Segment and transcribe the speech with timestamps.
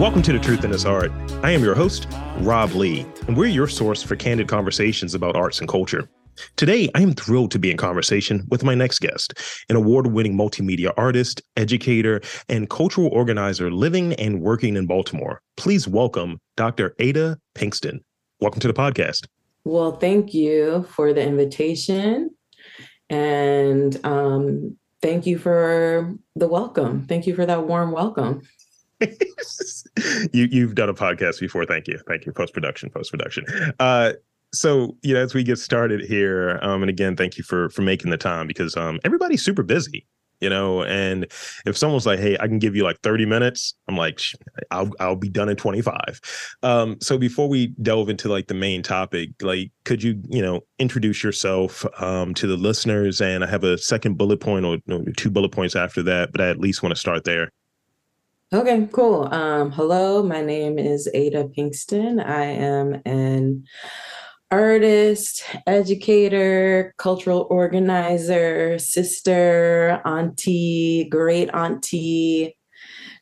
[0.00, 1.12] Welcome to The Truth in This Art.
[1.42, 2.08] I am your host,
[2.38, 6.08] Rob Lee, and we're your source for candid conversations about arts and culture.
[6.56, 9.34] Today, I am thrilled to be in conversation with my next guest,
[9.68, 15.42] an award winning multimedia artist, educator, and cultural organizer living and working in Baltimore.
[15.58, 16.94] Please welcome Dr.
[16.98, 18.00] Ada Pinkston.
[18.40, 19.26] Welcome to the podcast.
[19.64, 22.30] Well, thank you for the invitation.
[23.10, 27.04] And um, thank you for the welcome.
[27.06, 28.40] Thank you for that warm welcome.
[30.32, 31.64] you you've done a podcast before.
[31.64, 31.98] Thank you.
[32.06, 32.32] Thank you.
[32.32, 33.44] Post production, post production.
[33.78, 34.12] Uh,
[34.52, 37.82] so you know, as we get started here, um, and again, thank you for for
[37.82, 40.06] making the time because um, everybody's super busy,
[40.40, 40.82] you know.
[40.82, 41.24] And
[41.66, 44.20] if someone's like, "Hey, I can give you like thirty minutes," I'm like,
[44.70, 46.20] "I'll I'll be done in twenty five.
[46.62, 50.62] Um, so before we delve into like the main topic, like, could you you know
[50.78, 53.20] introduce yourself um, to the listeners?
[53.20, 56.40] And I have a second bullet point or, or two bullet points after that, but
[56.40, 57.50] I at least want to start there.
[58.52, 59.32] Okay, cool.
[59.32, 62.18] Um, hello, my name is Ada Pinkston.
[62.20, 63.64] I am an
[64.50, 72.56] artist, educator, cultural organizer, sister, auntie, great auntie,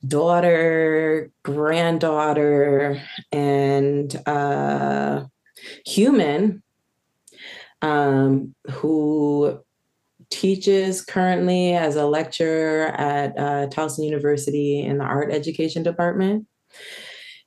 [0.07, 5.27] daughter, granddaughter, and uh,
[5.85, 6.63] human
[7.83, 9.61] um, who
[10.31, 16.47] teaches currently as a lecturer at uh, Towson University in the art education department,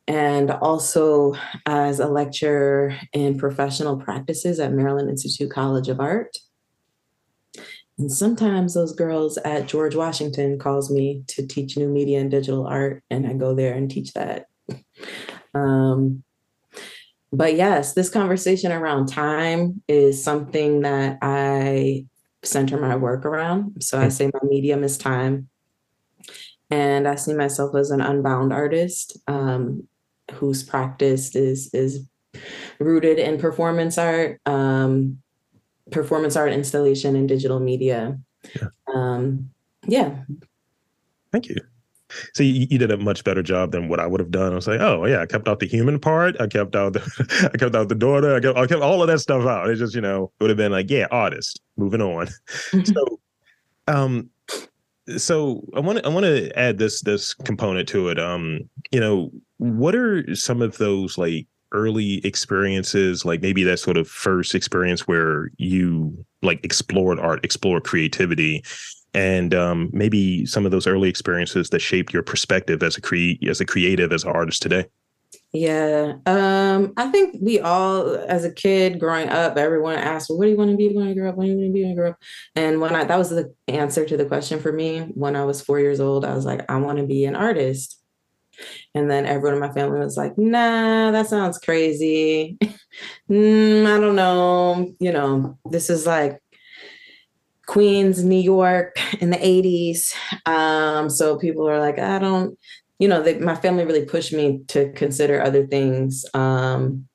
[0.07, 6.37] and also as a lecturer in professional practices at Maryland Institute College of Art.
[7.97, 12.65] And sometimes those girls at George Washington calls me to teach new media and digital
[12.65, 14.47] art, and I go there and teach that.
[15.53, 16.23] Um,
[17.33, 22.05] but yes, this conversation around time is something that I
[22.43, 23.83] center my work around.
[23.83, 25.49] So I say my medium is time.
[26.69, 29.87] And I see myself as an unbound artist um,
[30.33, 32.07] whose practice is is
[32.79, 35.21] rooted in performance art, um,
[35.91, 38.17] performance art installation, and digital media.
[38.55, 38.67] Yeah.
[38.93, 39.49] Um,
[39.85, 40.23] yeah.
[41.31, 41.57] Thank you.
[42.33, 44.51] So you, you, did a much better job than what I would have done.
[44.51, 46.39] I was like, oh yeah, I kept out the human part.
[46.39, 48.35] I kept out the, I kept out the daughter.
[48.35, 49.69] I kept, I kept all of that stuff out.
[49.69, 51.61] It just, you know, it would have been like, yeah, artist.
[51.77, 52.27] Moving on.
[52.83, 53.19] so,
[53.87, 54.29] um,
[55.17, 58.19] so I want to I want to add this this component to it.
[58.19, 63.97] Um, you know, what are some of those like early experiences, like maybe that sort
[63.97, 68.63] of first experience where you like explored art, explored creativity?
[69.13, 73.47] And um, maybe some of those early experiences that shaped your perspective as a cre-
[73.47, 74.85] as a creative as an artist today
[75.53, 80.45] yeah um, i think we all as a kid growing up everyone asked well, what
[80.45, 81.81] do you want to be when you grow up when do you want to be
[81.81, 82.17] when you grow up
[82.55, 85.61] and when i that was the answer to the question for me when i was
[85.61, 88.01] four years old i was like i want to be an artist
[88.93, 92.57] and then everyone in my family was like, nah, that sounds crazy.
[93.29, 94.93] mm, I don't know.
[94.99, 96.41] You know, this is like
[97.71, 100.13] Queens, New York in the 80s.
[100.45, 102.59] Um, so people are like, I don't,
[102.99, 106.25] you know, they, my family really pushed me to consider other things.
[106.33, 107.07] Um,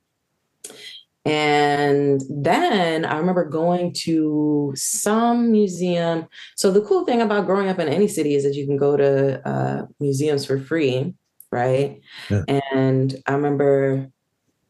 [1.27, 6.27] and then I remember going to some museum.
[6.57, 8.97] So the cool thing about growing up in any city is that you can go
[8.97, 11.13] to uh, museums for free,
[11.53, 12.01] right?
[12.31, 12.45] Yeah.
[12.49, 14.11] And I remember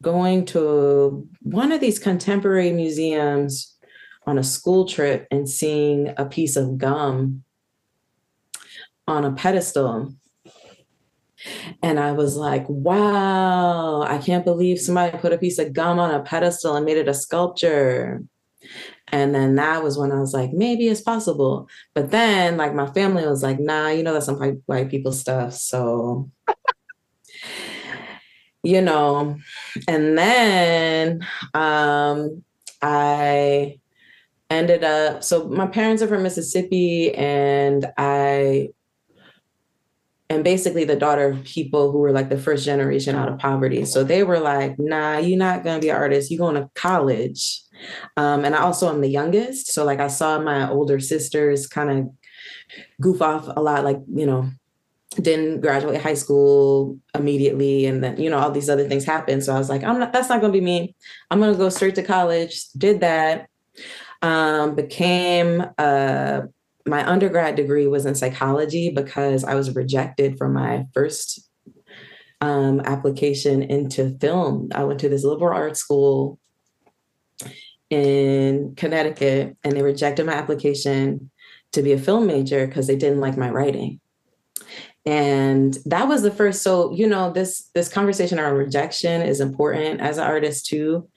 [0.01, 3.76] going to one of these contemporary museums
[4.27, 7.43] on a school trip and seeing a piece of gum
[9.07, 10.13] on a pedestal.
[11.81, 16.13] And I was like, wow, I can't believe somebody put a piece of gum on
[16.13, 18.21] a pedestal and made it a sculpture.
[19.09, 21.69] And then that was when I was like, maybe it's possible.
[21.93, 25.53] But then, like, my family was like, nah, you know, that's some white, people stuff.
[25.53, 26.29] So,
[28.63, 29.37] you know,
[29.87, 32.43] and then um,
[32.81, 33.79] I
[34.49, 38.69] ended up so my parents are from Mississippi and I
[40.29, 43.85] am basically the daughter of people who were like the first generation out of poverty.
[43.85, 47.61] So they were like, nah, you're not gonna be an artist, you're going to college.
[48.15, 49.71] Um, and I also am the youngest.
[49.71, 52.09] So like I saw my older sisters kind of
[52.99, 54.49] goof off a lot, like, you know,
[55.21, 59.55] didn't graduate high school immediately and then you know all these other things happened so
[59.55, 60.93] i was like i'm not that's not going to be me
[61.31, 63.47] i'm going to go straight to college did that
[64.21, 66.41] um, became uh,
[66.85, 71.49] my undergrad degree was in psychology because I was rejected from my first
[72.41, 74.69] um, application into film.
[74.73, 76.39] I went to this liberal arts school
[77.89, 81.31] in Connecticut and they rejected my application
[81.73, 83.99] to be a film major because they didn't like my writing.
[85.07, 90.01] and that was the first so you know this this conversation around rejection is important
[90.01, 91.07] as an artist too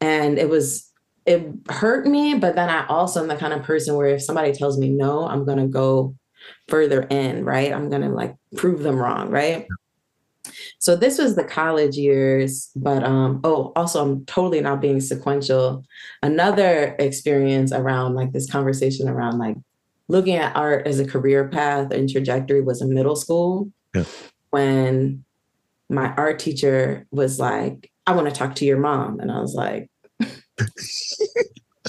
[0.00, 0.87] and it was
[1.28, 4.52] it hurt me but then i also am the kind of person where if somebody
[4.52, 6.14] tells me no i'm going to go
[6.68, 9.66] further in right i'm going to like prove them wrong right
[10.78, 15.84] so this was the college years but um oh also i'm totally not being sequential
[16.22, 19.56] another experience around like this conversation around like
[20.08, 24.04] looking at art as a career path and trajectory was in middle school yeah.
[24.50, 25.22] when
[25.90, 29.20] my art teacher was like, I want to talk to your mom.
[29.20, 29.90] And I was like,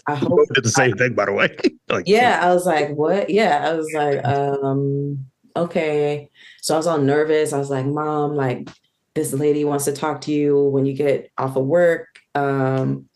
[0.07, 1.55] I hope did the same I, thing, by the way.
[1.89, 3.29] like, yeah, I was like, what?
[3.29, 5.25] Yeah, I was like, um,
[5.55, 6.29] okay.
[6.61, 7.53] So I was all nervous.
[7.53, 8.69] I was like, mom, like
[9.15, 12.07] this lady wants to talk to you when you get off of work.
[12.35, 13.09] Um,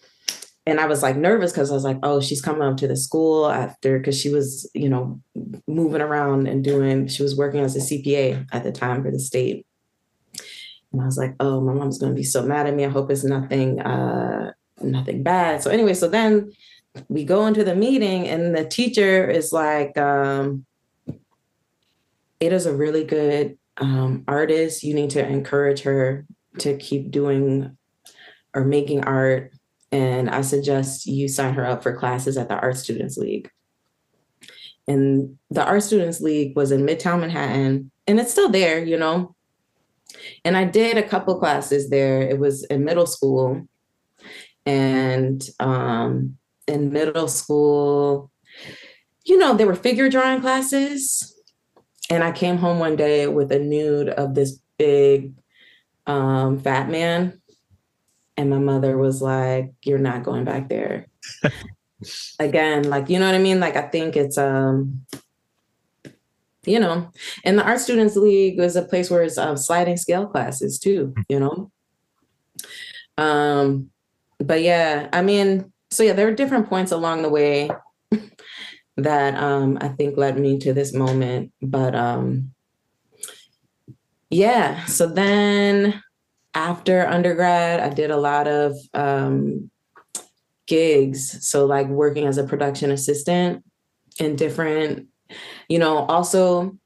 [0.65, 2.95] and I was like nervous because I was like, oh, she's coming up to the
[2.95, 5.19] school after because she was, you know,
[5.67, 9.19] moving around and doing, she was working as a CPA at the time for the
[9.19, 9.65] state.
[10.93, 12.85] And I was like, oh, my mom's gonna be so mad at me.
[12.85, 14.53] I hope it's nothing, uh,
[14.83, 15.63] nothing bad.
[15.63, 16.51] So anyway, so then
[17.09, 20.65] we go into the meeting and the teacher is like, um,
[22.41, 24.83] Ada's a really good um, artist.
[24.83, 26.25] You need to encourage her
[26.59, 27.77] to keep doing
[28.53, 29.53] or making art
[29.93, 33.47] and I suggest you sign her up for classes at the Art Students League.
[34.87, 39.35] And the Art Students League was in Midtown Manhattan, and it's still there, you know.
[40.43, 42.23] And I did a couple classes there.
[42.23, 43.67] It was in middle school.
[44.65, 46.37] And um,
[46.67, 48.31] in middle school,
[49.25, 51.29] you know, there were figure drawing classes.
[52.09, 55.33] And I came home one day with a nude of this big
[56.05, 57.41] um, fat man
[58.37, 61.07] and my mother was like, You're not going back there.
[62.39, 63.59] Again, like, you know what I mean?
[63.59, 65.05] Like, I think it's, um,
[66.65, 67.09] you know,
[67.45, 71.13] and the Art Students League was a place where it's um, sliding scale classes too,
[71.29, 71.71] you know?
[73.17, 73.89] Um,
[74.39, 77.69] but yeah, I mean, so yeah, there were different points along the way
[78.97, 81.51] that um, I think led me to this moment.
[81.61, 82.53] But um,
[84.29, 86.01] yeah, so then
[86.53, 89.69] after undergrad, I did a lot of um,
[90.67, 91.47] gigs.
[91.47, 93.63] So, like working as a production assistant
[94.19, 95.07] in different,
[95.67, 96.77] you know, also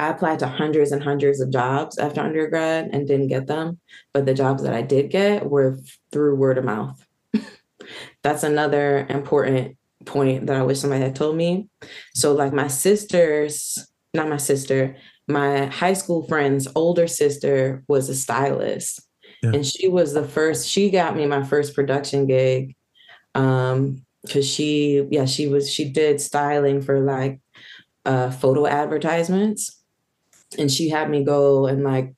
[0.00, 3.78] I applied to hundreds and hundreds of jobs after undergrad and didn't get them.
[4.14, 5.78] But the jobs that I did get were
[6.10, 7.04] through word of mouth.
[8.22, 9.76] That's another important
[10.06, 11.68] point that I wish somebody had told me.
[12.14, 13.78] So, like my sisters,
[14.14, 14.96] not my sister,
[15.28, 19.02] my high school friend's older sister was a stylist.
[19.42, 19.50] Yeah.
[19.50, 22.74] And she was the first, she got me my first production gig.
[23.34, 27.38] Um, cause she, yeah, she was, she did styling for like
[28.06, 29.79] uh photo advertisements.
[30.58, 32.14] And she had me go and like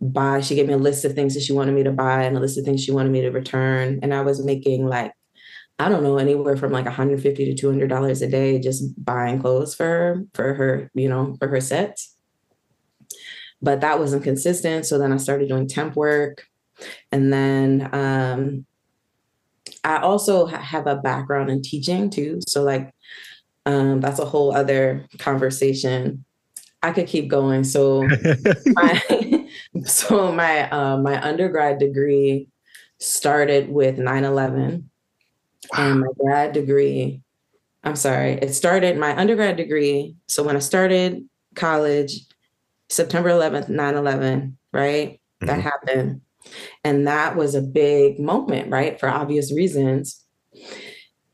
[0.00, 2.36] buy, she gave me a list of things that she wanted me to buy and
[2.36, 4.00] a list of things she wanted me to return.
[4.02, 5.12] And I was making like,
[5.78, 9.84] I don't know, anywhere from like 150 to $200 a day just buying clothes for
[9.84, 12.16] her, for her, you know, for her sets
[13.62, 14.86] but that wasn't consistent.
[14.86, 16.46] So then I started doing temp work.
[17.10, 18.66] And then um,
[19.82, 22.40] I also have a background in teaching too.
[22.46, 22.94] So, like,
[23.64, 26.24] um, that's a whole other conversation.
[26.82, 27.64] I could keep going.
[27.64, 28.06] So,
[28.66, 29.48] my,
[29.84, 32.48] so my uh, my undergrad degree
[32.98, 34.90] started with 9 11.
[35.72, 35.90] Wow.
[35.90, 37.20] And my grad degree,
[37.84, 40.16] I'm sorry, it started my undergrad degree.
[40.28, 42.20] So, when I started college,
[42.88, 45.20] September 11th, 9 11, right?
[45.42, 45.46] Mm-hmm.
[45.46, 46.20] That happened.
[46.84, 48.98] And that was a big moment, right?
[49.00, 50.22] For obvious reasons.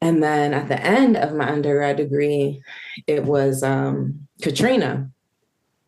[0.01, 2.61] And then at the end of my undergrad degree,
[3.07, 5.11] it was um, Katrina,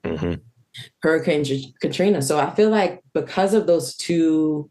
[0.04, 0.34] mm-hmm.
[1.02, 1.44] Hurricane
[1.80, 2.22] Katrina.
[2.22, 4.70] So I feel like because of those two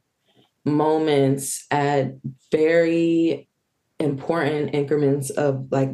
[0.66, 2.14] moments at
[2.52, 3.48] very
[4.00, 5.92] important increments of like,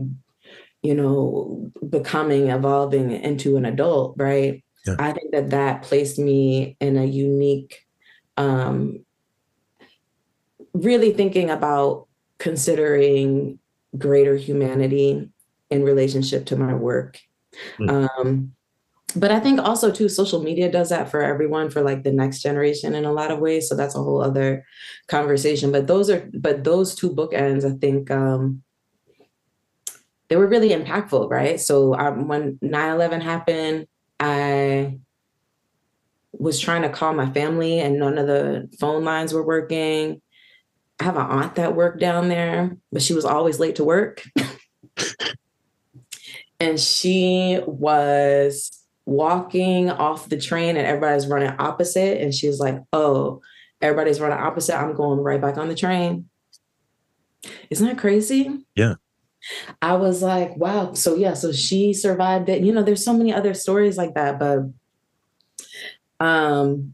[0.81, 4.63] you know, becoming, evolving into an adult, right?
[4.85, 4.95] Yeah.
[4.97, 7.85] I think that that placed me in a unique,
[8.37, 9.05] um,
[10.73, 13.59] really thinking about considering
[13.97, 15.29] greater humanity
[15.69, 17.19] in relationship to my work.
[17.79, 18.09] Mm.
[18.19, 18.53] Um,
[19.15, 22.41] but I think also too, social media does that for everyone for like the next
[22.41, 23.67] generation in a lot of ways.
[23.67, 24.65] So that's a whole other
[25.07, 25.71] conversation.
[25.71, 28.63] But those are, but those two bookends, I think, um,
[30.27, 31.59] they were really impactful, right?
[31.59, 33.87] So um, when 9 11 happened,
[34.19, 34.99] I
[36.31, 40.21] was trying to call my family and none of the phone lines were working.
[40.99, 44.23] I have an aunt that worked down there, but she was always late to work.
[46.59, 48.78] and she was
[49.09, 52.21] walking off the train and everybody's running opposite.
[52.21, 53.41] And she was like, Oh,
[53.81, 54.79] everybody's running opposite.
[54.79, 56.29] I'm going right back on the train.
[57.69, 58.65] Isn't that crazy?
[58.75, 58.95] Yeah.
[59.81, 60.93] I was like, wow.
[60.93, 62.61] So yeah, so she survived it.
[62.61, 64.59] You know, there's so many other stories like that, but
[66.19, 66.93] um,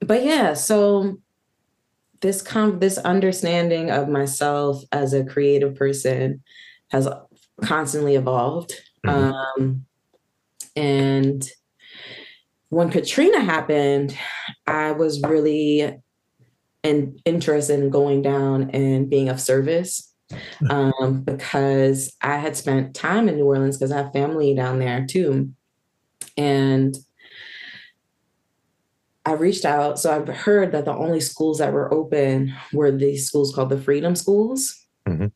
[0.00, 1.18] but yeah, so
[2.20, 6.42] this com this understanding of myself as a creative person
[6.90, 7.08] has
[7.62, 8.72] constantly evolved.
[9.06, 9.62] Mm-hmm.
[9.62, 9.86] Um,
[10.76, 11.48] and
[12.68, 14.16] when Katrina happened,
[14.66, 15.96] I was really
[16.82, 20.12] in, interested in going down and being of service
[20.70, 25.06] um, because I had spent time in New Orleans because I have family down there
[25.06, 25.52] too.
[26.36, 26.96] And
[29.26, 29.98] I reached out.
[29.98, 33.80] So I've heard that the only schools that were open were these schools called the
[33.80, 34.84] Freedom Schools.
[35.08, 35.26] Mm-hmm.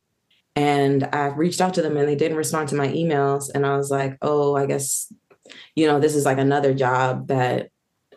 [0.55, 3.49] And I reached out to them and they didn't respond to my emails.
[3.53, 5.11] And I was like, oh, I guess,
[5.79, 7.69] you know, this is like another job that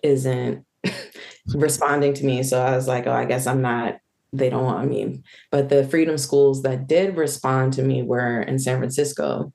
[0.02, 0.66] isn't
[1.54, 2.42] responding to me.
[2.42, 3.98] So I was like, oh, I guess I'm not,
[4.32, 5.22] they don't want me.
[5.52, 9.52] But the freedom schools that did respond to me were in San Francisco.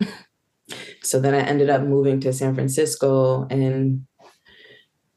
[1.02, 4.06] so then I ended up moving to San Francisco in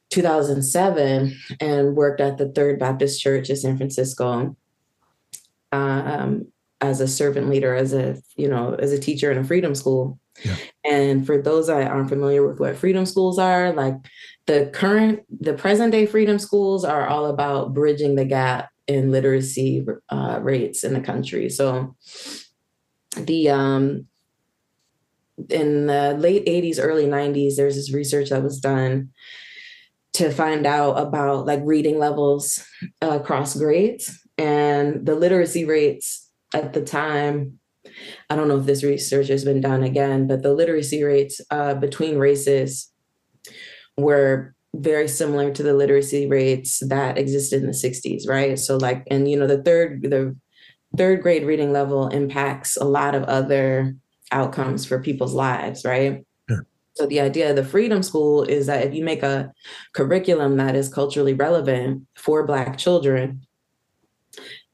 [0.09, 4.57] 2007 and worked at the Third Baptist Church in San Francisco.
[5.71, 6.47] Um,
[6.89, 10.19] as a servant leader, as a you know, as a teacher in a freedom school.
[10.43, 10.55] Yeah.
[10.83, 13.95] And for those that aren't familiar with what freedom schools are, like
[14.47, 19.85] the current, the present day freedom schools are all about bridging the gap in literacy
[20.09, 21.49] uh, rates in the country.
[21.49, 21.95] So
[23.17, 24.07] the um,
[25.49, 29.09] in the late 80s, early 90s, there's this research that was done
[30.13, 32.65] to find out about like reading levels
[33.01, 36.24] uh, across grades and the literacy rates
[36.55, 37.59] at the time
[38.29, 41.75] i don't know if this research has been done again but the literacy rates uh,
[41.75, 42.91] between races
[43.97, 48.57] were very similar to the literacy rates that existed in the 60s right?
[48.59, 50.35] So like and you know the third the
[50.97, 53.95] third grade reading level impacts a lot of other
[54.31, 56.25] outcomes for people's lives right?
[56.95, 59.51] So the idea of the freedom school is that if you make a
[59.93, 63.45] curriculum that is culturally relevant for black children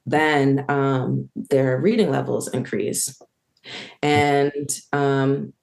[0.05, 3.19] then um, their reading levels increase.
[4.01, 5.53] And um,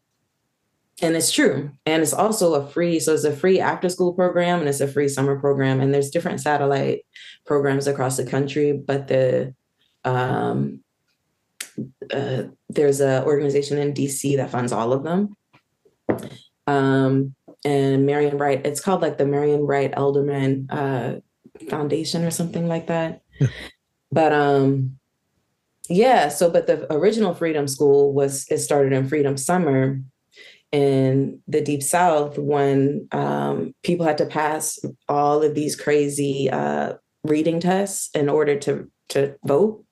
[1.01, 1.71] and it's true.
[1.87, 4.89] And it's also a free, so it's a free after school program and it's a
[4.89, 5.81] free summer program.
[5.81, 7.07] And there's different satellite
[7.47, 9.55] programs across the country, but the
[10.05, 10.83] um,
[12.13, 15.37] uh, there's an organization in DC that funds all of them.
[16.67, 21.21] Um, and Marian Wright, it's called like the Marian Wright Edelman uh,
[21.69, 23.23] Foundation or something like that.
[24.11, 24.99] But um
[25.89, 30.01] yeah, so but the original Freedom School was it started in Freedom Summer
[30.71, 36.95] in the deep south when um, people had to pass all of these crazy uh,
[37.25, 39.85] reading tests in order to to vote.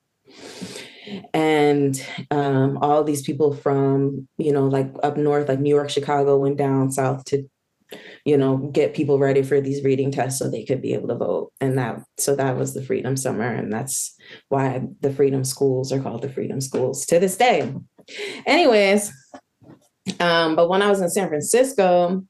[1.33, 6.37] And um, all these people from you know like up north like new york chicago
[6.37, 7.49] went down south to
[8.27, 11.15] you know, get people ready for these reading tests so they could be able to
[11.15, 11.53] vote.
[11.61, 13.49] And that, so that was the Freedom Summer.
[13.49, 14.17] And that's
[14.49, 17.73] why the Freedom Schools are called the Freedom Schools to this day.
[18.45, 19.13] Anyways,
[20.19, 22.25] um, but when I was in San Francisco,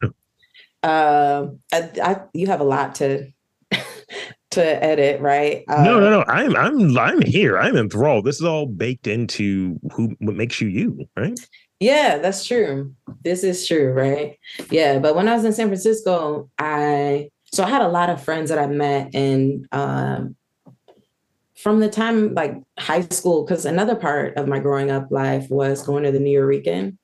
[0.83, 3.31] uh, I, I, you have a lot to
[4.51, 5.63] to edit, right?
[5.67, 6.25] Uh, no, no, no.
[6.27, 7.57] I'm I'm I'm here.
[7.57, 8.25] I'm enthralled.
[8.25, 11.39] This is all baked into who what makes you you, right?
[11.79, 12.95] Yeah, that's true.
[13.23, 14.39] This is true, right?
[14.71, 18.23] Yeah, but when I was in San Francisco, I so I had a lot of
[18.23, 20.35] friends that I met in um,
[21.55, 25.85] from the time like high school, because another part of my growing up life was
[25.85, 26.97] going to the Nuyorican.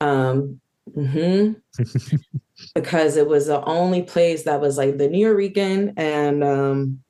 [0.00, 0.60] Um,
[0.90, 1.52] mm-hmm.
[2.74, 7.00] because it was the only place that was like the Nuyorican and um,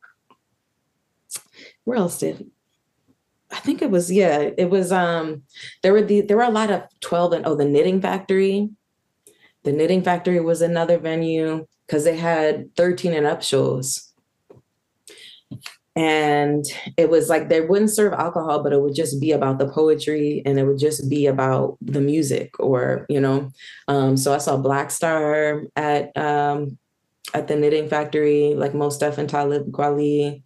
[1.84, 2.49] where else did
[3.52, 5.42] I think it was yeah, it was um
[5.82, 8.70] there were the there were a lot of 12 and oh the knitting factory.
[9.64, 14.06] The knitting factory was another venue because they had 13 and up shows.
[15.96, 16.64] And
[16.96, 20.40] it was like they wouldn't serve alcohol, but it would just be about the poetry
[20.46, 23.50] and it would just be about the music or, you know.
[23.88, 26.78] Um, so I saw Black Star at um
[27.34, 30.42] at the knitting factory, like Mos Def and Talib Kweli.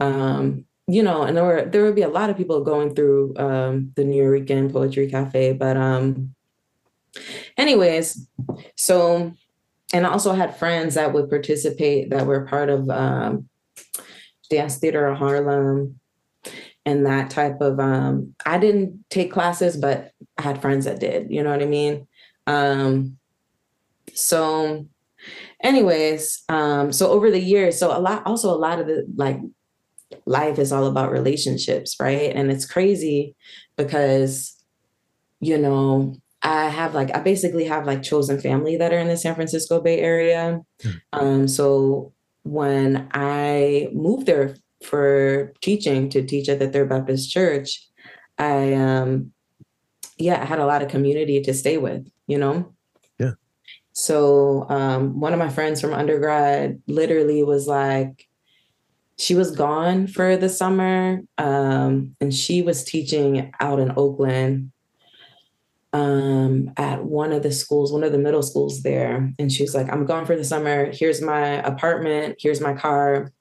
[0.00, 3.34] Um, you know, and there were there would be a lot of people going through
[3.36, 6.34] um, the Nuyorican Poetry Cafe, but um,
[7.56, 8.26] anyways,
[8.74, 9.32] so
[9.92, 13.48] and I also had friends that would participate that were part of um,
[14.50, 16.00] dance theater of Harlem
[16.86, 21.30] and that type of um I didn't take classes, but I had friends that did,
[21.30, 22.06] you know what I mean?
[22.46, 23.18] Um
[24.14, 24.86] so
[25.62, 29.38] anyways, um, so over the years, so a lot also a lot of the like
[30.26, 32.34] life is all about relationships, right?
[32.34, 33.36] And it's crazy
[33.76, 34.56] because,
[35.40, 39.16] you know, I have like I basically have like chosen family that are in the
[39.16, 40.60] San Francisco Bay Area.
[40.82, 40.90] Hmm.
[41.12, 42.12] Um, so
[42.44, 47.84] when I moved there for teaching to teach at the Third Baptist Church,
[48.38, 49.32] I um
[50.16, 52.72] yeah, I had a lot of community to stay with, you know?
[53.18, 53.32] Yeah.
[53.92, 58.27] So um one of my friends from undergrad literally was like,
[59.18, 64.70] she was gone for the summer um, and she was teaching out in Oakland
[65.92, 69.32] um, at one of the schools, one of the middle schools there.
[69.38, 70.90] And she was like, I'm gone for the summer.
[70.92, 72.36] Here's my apartment.
[72.38, 73.32] Here's my car.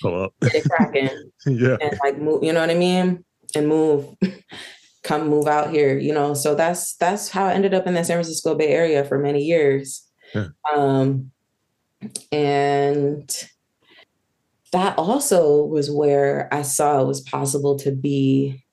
[0.00, 0.34] Pull up.
[0.42, 1.30] Get it cracking.
[1.46, 1.76] yeah.
[1.80, 3.24] And like move, you know what I mean?
[3.56, 4.14] And move,
[5.02, 6.34] come move out here, you know.
[6.34, 9.42] So that's that's how I ended up in the San Francisco Bay Area for many
[9.42, 10.06] years.
[10.34, 10.48] Yeah.
[10.74, 11.32] Um
[12.30, 13.48] and
[14.72, 18.64] that also was where I saw it was possible to be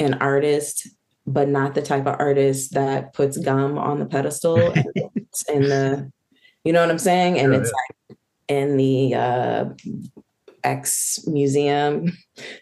[0.00, 0.88] an artist,
[1.26, 6.12] but not the type of artist that puts gum on the pedestal and in the,
[6.64, 7.38] you know what I'm saying?
[7.38, 7.94] And yeah, it's yeah.
[8.10, 8.18] like
[8.48, 9.64] in the uh,
[10.64, 12.18] X museum,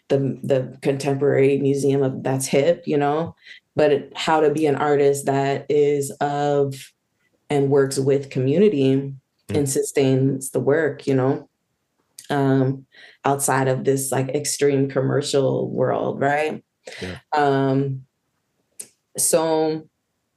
[0.09, 3.35] the the contemporary museum of that's hip, you know,
[3.75, 6.93] but it, how to be an artist that is of
[7.49, 9.15] and works with community mm.
[9.49, 11.46] and sustains the work, you know
[12.29, 12.85] um,
[13.25, 16.63] outside of this like extreme commercial world, right?
[17.01, 17.19] Yeah.
[17.35, 18.03] Um,
[19.17, 19.89] so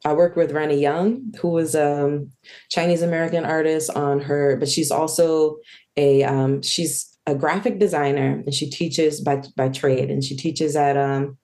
[0.04, 2.30] I worked with Rene Yung, who was a um,
[2.70, 5.59] Chinese American artist on her, but she's also
[5.97, 10.75] a um, she's a graphic designer and she teaches by by trade and she teaches
[10.76, 11.37] at um,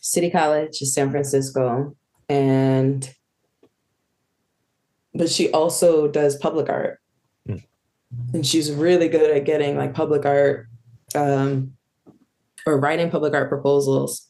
[0.00, 1.96] City College in San Francisco
[2.28, 3.14] and
[5.14, 7.01] but she also does public art
[8.32, 10.66] and she's really good at getting like public art
[11.14, 11.72] um,
[12.66, 14.28] or writing public art proposals.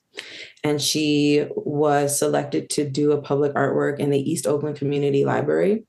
[0.65, 5.85] And she was selected to do a public artwork in the east oakland community library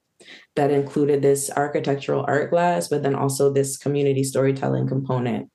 [0.55, 5.49] that included this architectural art glass but then also this community storytelling component.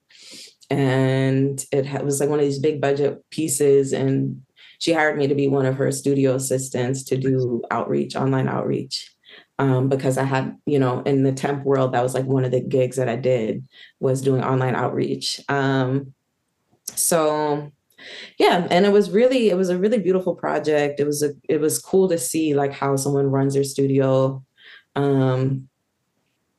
[0.70, 4.42] And it was like one of these big budget pieces and
[4.80, 9.10] she hired me to be one of her studio assistants to do outreach online outreach
[9.58, 12.50] um, because I had, you know, in the temp world, that was like one of
[12.50, 13.66] the gigs that I did
[14.00, 15.40] was doing online outreach.
[15.48, 16.14] Um,
[16.94, 17.70] so
[18.38, 21.00] yeah, and it was really, it was a really beautiful project.
[21.00, 24.44] It was a, it was cool to see like how someone runs their studio.
[24.94, 25.68] Um,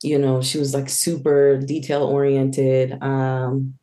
[0.03, 3.01] you know, she was like super detail oriented.
[3.01, 3.75] Um,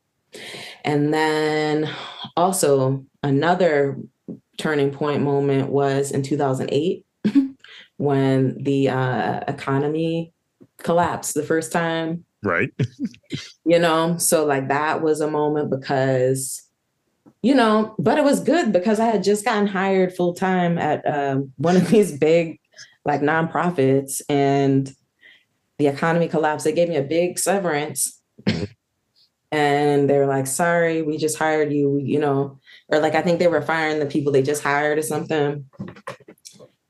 [0.85, 1.91] and then
[2.37, 3.99] also another
[4.59, 7.05] turning point moment was in 2008
[7.97, 10.33] when the uh, economy
[10.79, 12.25] collapsed the first time.
[12.43, 12.71] Right.
[13.65, 16.63] you know, so like that was a moment because,
[17.43, 21.07] you know, but it was good because I had just gotten hired full time at
[21.07, 22.61] um, one of these big
[23.05, 24.95] like nonprofits and
[25.79, 26.65] the economy collapsed.
[26.65, 28.21] They gave me a big severance.
[29.53, 33.39] and they were like, sorry, we just hired you, you know, or like I think
[33.39, 35.67] they were firing the people they just hired or something.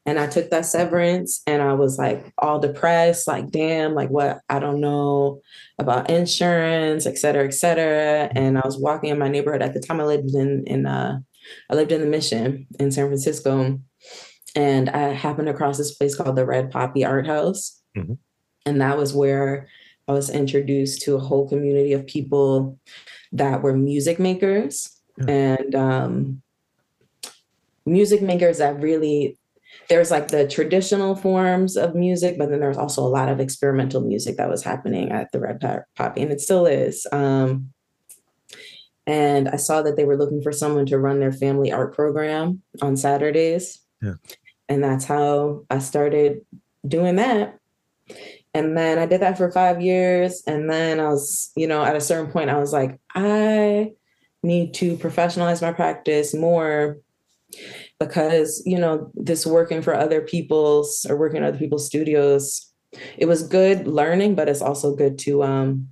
[0.06, 4.38] And I took that severance and I was like all depressed, like, damn, like what?
[4.48, 5.42] I don't know
[5.80, 8.30] about insurance, et cetera, et cetera.
[8.34, 11.18] And I was walking in my neighborhood at the time I lived in, in uh,
[11.68, 13.80] I lived in the mission in San Francisco.
[14.54, 17.82] And I happened across this place called the Red Poppy Art House.
[17.96, 18.14] Mm-hmm.
[18.64, 19.68] And that was where
[20.08, 22.78] I was introduced to a whole community of people
[23.32, 24.88] that were music makers
[25.26, 26.42] and um,
[27.84, 29.36] music makers that really
[29.88, 34.00] there's like the traditional forms of music, but then there's also a lot of experimental
[34.00, 35.60] music that was happening at the Red
[35.96, 37.06] Poppy, and it still is.
[37.12, 37.72] Um,
[39.06, 42.62] and I saw that they were looking for someone to run their family art program
[42.82, 43.80] on Saturdays.
[44.02, 44.14] Yeah.
[44.68, 46.44] And that's how I started
[46.86, 47.58] doing that.
[48.52, 50.42] And then I did that for five years.
[50.46, 53.92] And then I was, you know, at a certain point, I was like, I
[54.42, 56.98] need to professionalize my practice more
[57.98, 62.72] because you know this working for other people's or working in other people's studios
[63.16, 65.88] it was good learning but it's also good to um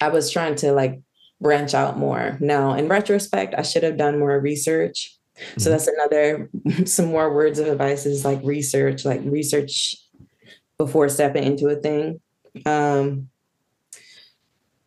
[0.00, 1.00] i was trying to like
[1.40, 2.36] branch out more.
[2.40, 5.16] Now in retrospect i should have done more research.
[5.34, 5.70] So mm-hmm.
[5.70, 6.50] that's another
[6.86, 9.96] some more words of advice is like research like research
[10.76, 12.20] before stepping into a thing.
[12.66, 13.28] Um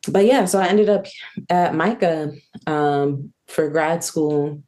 [0.10, 1.06] but yeah so i ended up
[1.50, 2.34] at MICA
[2.68, 4.62] um for grad school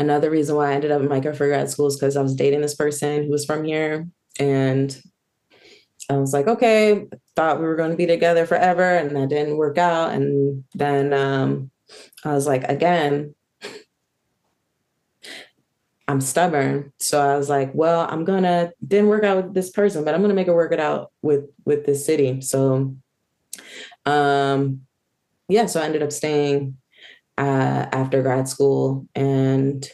[0.00, 2.34] another reason why I ended up in MICA for grad school is because I was
[2.34, 4.08] dating this person who was from here.
[4.38, 5.00] And
[6.08, 8.82] I was like, okay, thought we were going to be together forever.
[8.82, 10.12] And that didn't work out.
[10.12, 11.70] And then um,
[12.24, 13.34] I was like, again,
[16.08, 16.92] I'm stubborn.
[16.98, 20.22] So I was like, well, I'm gonna didn't work out with this person, but I'm
[20.22, 22.40] gonna make it work it out with with this city.
[22.40, 22.96] So
[24.06, 24.80] um
[25.48, 26.76] yeah, so I ended up staying
[27.40, 29.88] uh after grad school and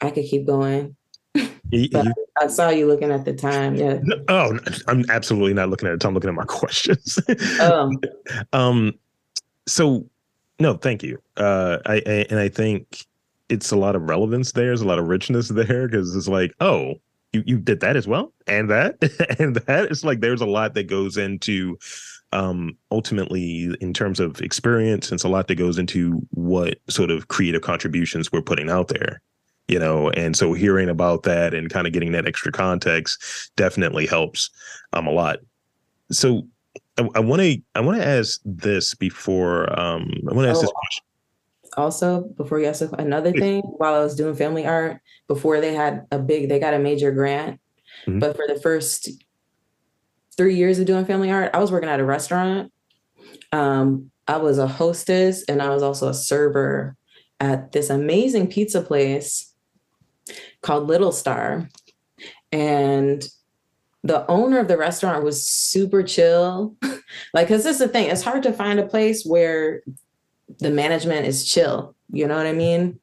[0.00, 0.96] I could keep going.
[1.70, 1.88] You,
[2.40, 3.76] I saw you looking at the time.
[3.76, 4.00] Yeah.
[4.28, 6.04] oh, I'm absolutely not looking at it.
[6.04, 7.18] I'm looking at my questions.
[7.60, 7.92] oh.
[8.52, 8.94] Um.
[9.66, 10.06] So,
[10.60, 11.20] no, thank you.
[11.36, 13.06] Uh, I, I and I think
[13.48, 14.66] it's a lot of relevance there.
[14.66, 16.94] There's a lot of richness there because it's like, oh,
[17.32, 18.96] you, you did that as well, and that,
[19.38, 19.86] and that.
[19.90, 21.78] It's like there's a lot that goes into
[22.34, 25.12] um, ultimately in terms of experience.
[25.12, 29.22] It's a lot that goes into what sort of creative contributions we're putting out there,
[29.68, 30.10] you know.
[30.10, 34.50] And so hearing about that and kind of getting that extra context definitely helps
[34.92, 35.38] um, a lot.
[36.10, 36.46] So
[37.14, 40.62] I want to I want to ask this before um, I want to ask oh,
[40.62, 41.04] this question
[41.76, 46.06] also before you ask another thing while I was doing family art before they had
[46.12, 47.58] a big they got a major grant
[48.06, 48.20] mm-hmm.
[48.20, 49.08] but for the first
[50.34, 52.72] three years of doing family art I was working at a restaurant
[53.52, 56.96] um, I was a hostess and I was also a server
[57.40, 59.52] at this amazing pizza place
[60.62, 61.68] called Little Star
[62.52, 63.24] and
[64.02, 66.76] the owner of the restaurant was super chill
[67.34, 69.82] like because this is the thing it's hard to find a place where
[70.58, 71.94] the management is chill.
[72.10, 73.00] You know what I mean?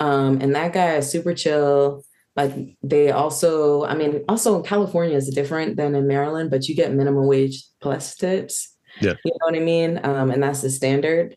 [0.00, 2.04] Um, and that guy is super chill.
[2.40, 6.74] Like they also, I mean, also in California is different than in Maryland, but you
[6.74, 8.76] get minimum wage plus tips.
[9.00, 9.14] Yeah.
[9.24, 10.00] You know what I mean?
[10.02, 11.36] Um, and that's the standard.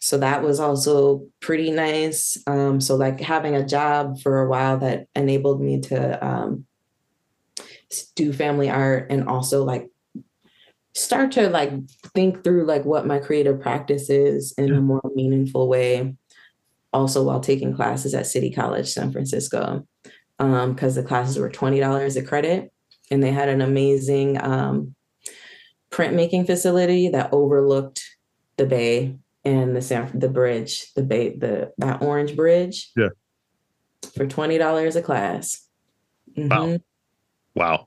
[0.00, 2.38] So that was also pretty nice.
[2.46, 6.64] Um, so like having a job for a while that enabled me to um,
[8.14, 9.90] do family art and also like
[10.94, 11.72] start to like
[12.14, 14.78] think through like what my creative practice is in yeah.
[14.78, 16.16] a more meaningful way
[16.92, 19.84] also while taking classes at city college san francisco
[20.38, 22.72] because um, the classes were $20 a credit
[23.10, 24.94] and they had an amazing um,
[25.90, 28.02] printmaking facility that overlooked
[28.56, 33.08] the bay and the San, the bridge the bay the that orange bridge yeah
[34.14, 35.68] for $20 a class
[36.36, 36.48] mm-hmm.
[36.48, 36.78] wow
[37.54, 37.86] wow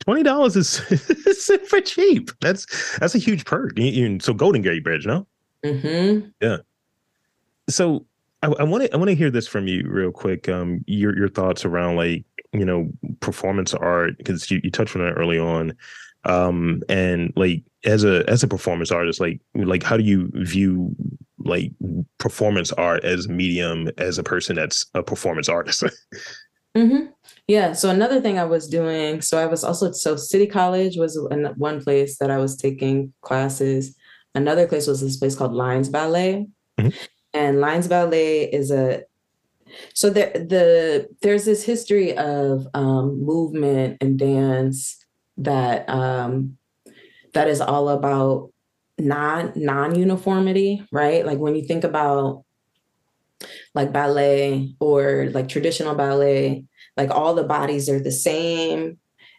[0.00, 0.68] Twenty dollars is
[1.44, 2.30] super cheap.
[2.40, 2.66] That's
[2.98, 3.78] that's a huge perk.
[4.20, 5.26] So Golden Gate Bridge, no?
[5.64, 6.28] Mm-hmm.
[6.40, 6.56] Yeah.
[7.68, 8.06] So
[8.42, 10.48] I want to I want to hear this from you real quick.
[10.48, 15.02] Um, your your thoughts around like you know performance art because you, you touched on
[15.02, 15.76] that early on,
[16.24, 20.94] um, and like as a as a performance artist, like like how do you view
[21.38, 21.70] like
[22.18, 25.82] performance art as medium as a person that's a performance artist?
[26.76, 27.06] mm-hmm.
[27.46, 27.72] Yeah.
[27.72, 31.18] So another thing I was doing, so I was also so City College was
[31.56, 33.96] one place that I was taking classes.
[34.34, 36.46] Another place was this place called Lines Ballet,
[36.78, 36.96] mm-hmm.
[37.32, 39.04] And Lines Ballet is a
[39.94, 45.04] so there the there's this history of um, movement and dance
[45.38, 46.56] that um,
[47.34, 48.50] that is all about
[48.98, 51.24] non non uniformity, right?
[51.24, 52.44] Like when you think about
[53.74, 56.64] like ballet or like traditional ballet
[56.96, 58.98] like all the bodies are the same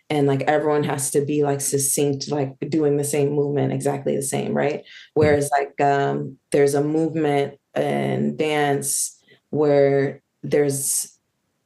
[0.10, 4.22] and like everyone has to be like succinct like doing the same movement exactly the
[4.22, 9.18] same right whereas like um there's a movement and dance
[9.50, 11.18] where there's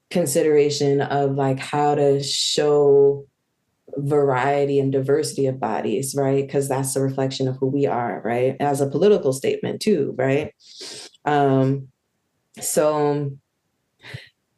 [0.09, 3.25] consideration of like how to show
[3.97, 6.45] variety and diversity of bodies right?
[6.45, 8.55] Because that's a reflection of who we are right?
[8.59, 10.53] As a political statement too right?
[11.25, 11.87] Um
[12.59, 13.31] so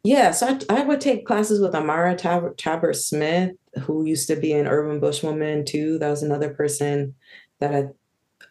[0.04, 3.50] yeah, so I, I, would take classes with Amara Tab- Tabor Smith,
[3.82, 5.98] who used to be an urban bushwoman too.
[5.98, 7.14] That was another person
[7.58, 7.88] that I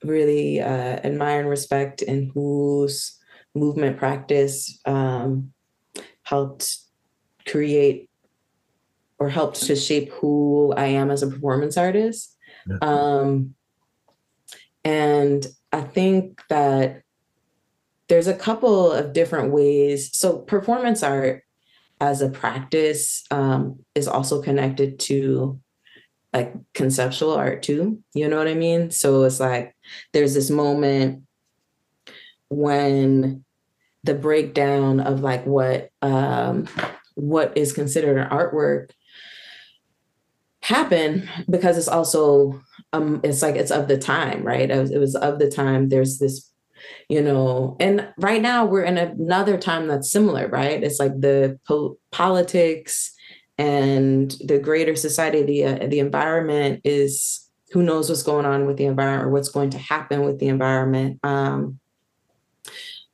[0.03, 3.17] really uh, admire and respect, and whose
[3.55, 5.51] movement practice um,
[6.23, 6.77] helped
[7.47, 8.09] create
[9.19, 12.37] or helped to shape who I am as a performance artist.
[12.67, 12.77] Yeah.
[12.81, 13.55] Um,
[14.83, 17.01] and I think that
[18.09, 20.17] there's a couple of different ways.
[20.17, 21.43] So, performance art
[21.99, 25.59] as a practice um, is also connected to
[26.33, 28.01] like conceptual art too.
[28.13, 28.91] You know what I mean?
[28.91, 29.75] So it's like
[30.13, 31.23] there's this moment
[32.49, 33.43] when
[34.03, 36.67] the breakdown of like what um,
[37.15, 38.91] what is considered an artwork
[40.61, 42.61] happen because it's also
[42.93, 44.69] um it's like it's of the time right?
[44.69, 45.89] It was, it was of the time.
[45.89, 46.51] There's this
[47.09, 50.83] you know and right now we're in another time that's similar right?
[50.83, 53.13] It's like the po- politics
[53.57, 58.77] and the greater society the uh, the environment is who knows what's going on with
[58.77, 61.79] the environment or what's going to happen with the environment um,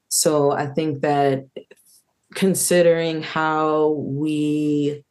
[0.09, 1.45] so i think that
[2.35, 5.03] considering how we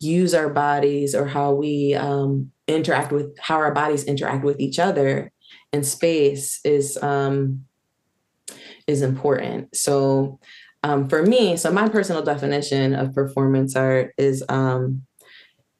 [0.00, 4.78] use our bodies or how we um, interact with how our bodies interact with each
[4.78, 5.30] other
[5.72, 7.64] in space is um,
[8.86, 9.74] is important.
[9.74, 10.38] So
[10.82, 15.06] um, for me, so my personal definition of performance art is um,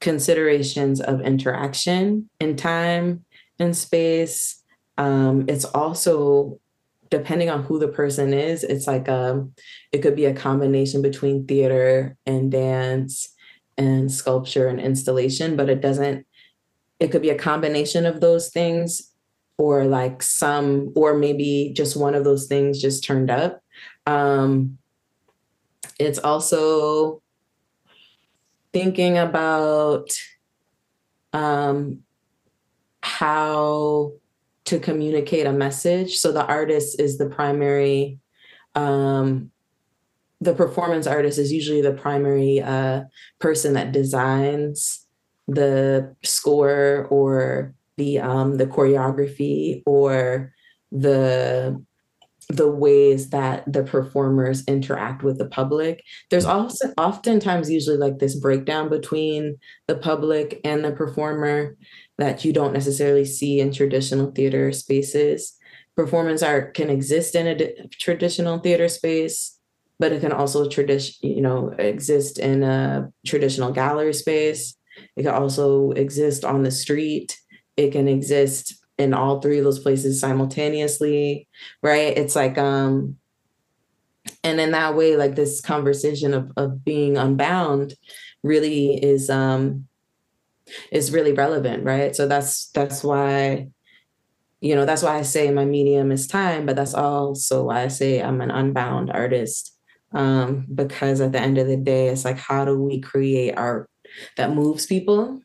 [0.05, 3.25] considerations of interaction in time
[3.59, 4.63] and space.
[4.99, 6.61] Um, it's also
[7.11, 9.53] depending on who the person is, it's like um,
[9.93, 13.35] it could be a combination between theater and dance
[13.79, 16.27] and sculpture and installation, but it doesn't.
[17.01, 19.11] It could be a combination of those things,
[19.59, 23.63] or like some, or maybe just one of those things just turned up.
[24.07, 24.79] Um,
[25.99, 27.23] it's also
[28.75, 30.11] thinking about
[31.33, 32.01] um,
[33.03, 34.13] how
[34.67, 36.17] to communicate a message.
[36.17, 38.19] So the artist is the primary,
[38.75, 39.51] um,
[40.41, 43.05] the performance artist is usually the primary uh,
[43.39, 45.07] person that designs
[45.47, 50.53] the score or the um, the choreography or
[50.91, 51.81] the
[52.49, 56.03] the ways that the performers interact with the public.
[56.31, 56.55] There's mm.
[56.55, 61.77] also oftentimes usually like this breakdown between the public and the performer
[62.19, 65.57] that you don't necessarily see in traditional theater spaces.
[65.97, 69.59] Performance art can exist in a traditional theater space,
[69.99, 74.77] but it can also tradition, you know, exist in a traditional gallery space.
[75.17, 77.39] It can also exist on the street.
[77.77, 81.49] It can exist in all three of those places simultaneously,
[81.83, 82.17] right?
[82.17, 83.17] It's like um
[84.43, 87.95] and in that way like this conversation of of being unbound
[88.43, 89.87] really is um
[90.91, 92.15] is really relevant, right?
[92.15, 93.69] So that's that's why
[94.65, 97.89] you know, that's why I say my medium is time, but that's also why I
[97.89, 99.77] say I'm an unbound artist.
[100.15, 103.91] Um, because at the end of the day, it's like, how do we create art
[104.39, 105.43] that moves people,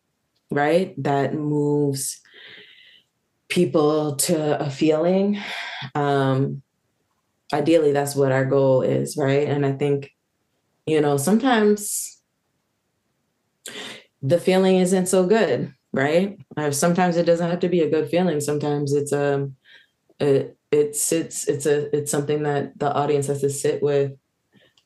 [0.52, 0.94] right?
[1.04, 2.22] That moves
[3.50, 5.40] people to a feeling.
[5.96, 6.62] Um,
[7.52, 9.48] ideally, that's what our goal is, right?
[9.48, 10.12] And I think,
[10.86, 12.22] you know, sometimes
[14.22, 16.40] the feeling isn't so good, right?
[16.56, 18.40] Uh, sometimes it doesn't have to be a good feeling.
[18.40, 19.56] Sometimes it's um
[20.20, 24.14] it it sits it's a it's something that the audience has to sit with.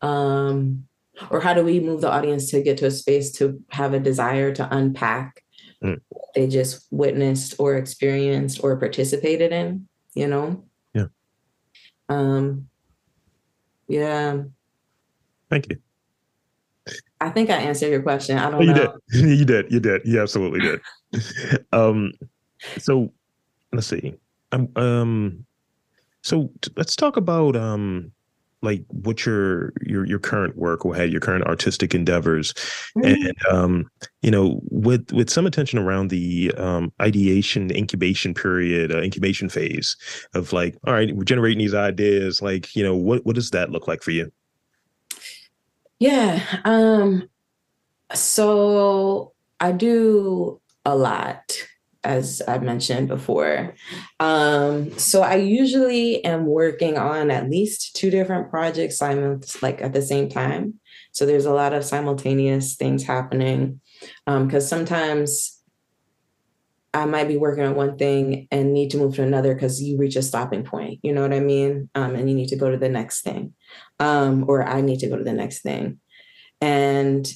[0.01, 0.85] Um
[1.29, 3.99] or how do we move the audience to get to a space to have a
[3.99, 5.42] desire to unpack
[5.83, 5.99] mm.
[6.35, 10.63] they just witnessed or experienced or participated in, you know?
[10.93, 11.07] Yeah.
[12.09, 12.67] Um
[13.87, 14.43] yeah.
[15.49, 15.77] Thank you.
[17.21, 18.37] I think I answered your question.
[18.37, 18.97] I don't you know.
[19.09, 19.39] Did.
[19.39, 19.71] you did.
[19.71, 20.01] You did.
[20.03, 21.65] You absolutely did.
[21.73, 22.11] um,
[22.77, 23.13] so
[23.71, 24.15] let's see.
[24.51, 25.45] Um, um,
[26.21, 28.11] so t- let's talk about um,
[28.63, 32.53] like what your your your current work or had your current artistic endeavors,
[32.97, 33.05] mm-hmm.
[33.05, 39.01] and um, you know, with with some attention around the um, ideation, incubation period, uh,
[39.01, 39.95] incubation phase
[40.33, 42.41] of like, all right, we're generating these ideas.
[42.41, 44.31] Like, you know, what what does that look like for you?
[45.99, 46.41] Yeah.
[46.65, 47.29] Um,
[48.13, 51.57] so I do a lot,
[52.03, 53.75] as I mentioned before.
[54.19, 60.01] Um, so I usually am working on at least two different projects like at the
[60.01, 60.75] same time.
[61.11, 63.79] So there's a lot of simultaneous things happening.
[64.25, 65.61] because um, sometimes
[66.93, 69.97] I might be working on one thing and need to move to another because you
[69.97, 70.99] reach a stopping point.
[71.01, 71.89] You know what I mean?
[71.95, 73.53] Um, and you need to go to the next thing,
[73.99, 75.99] um, or I need to go to the next thing.
[76.61, 77.31] And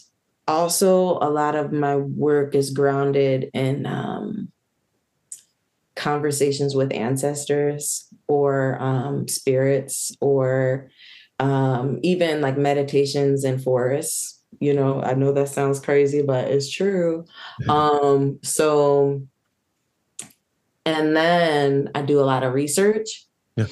[0.48, 4.52] also, a lot of my work is grounded in um,
[5.98, 10.90] conversations with ancestors or um, spirits or
[11.40, 16.72] um, even like meditations in forests you know i know that sounds crazy but it's
[16.72, 17.26] true
[17.68, 19.22] um so
[20.88, 23.26] and then I do a lot of research.
[23.58, 23.66] Yeah.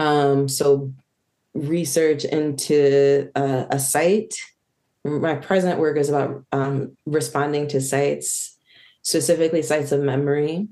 [0.00, 0.92] Um, so
[1.54, 4.34] research into uh, a site.
[5.04, 8.56] My present work is about um, responding to sites,
[9.02, 10.66] specifically sites of memory,